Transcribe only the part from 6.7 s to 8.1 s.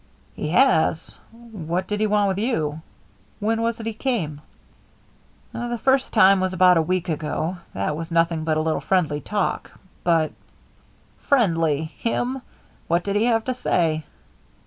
a week ago. That was